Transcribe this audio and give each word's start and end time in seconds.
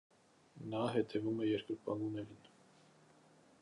Նա 0.71 0.81
հետևում 0.95 1.43
է 1.43 1.51
երկրպագուներին։ 1.51 2.53